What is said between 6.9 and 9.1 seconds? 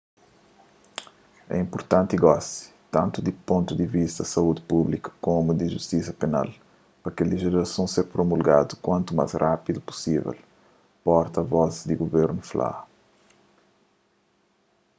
pa kel lejislason ser promulgadu kuantu